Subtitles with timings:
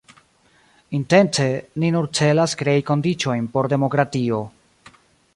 [0.99, 1.45] Intence
[1.83, 4.41] ni nur celas krei kondiĉojn por demokratio.